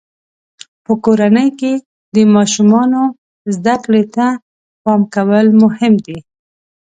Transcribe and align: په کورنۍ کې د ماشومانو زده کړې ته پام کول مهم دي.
په 0.85 0.93
کورنۍ 1.05 1.49
کې 1.59 1.71
د 2.15 2.17
ماشومانو 2.35 3.01
زده 3.55 3.75
کړې 3.85 4.03
ته 4.15 4.25
پام 4.83 5.01
کول 5.15 5.45
مهم 5.61 5.93
دي. 6.05 6.17